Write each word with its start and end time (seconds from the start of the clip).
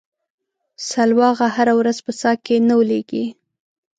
سلواغه 0.89 1.47
هره 1.55 1.73
ورځ 1.79 1.97
په 2.05 2.11
څا 2.19 2.31
کې 2.45 2.55
نه 2.67 2.73
ولېږي. 2.79 3.25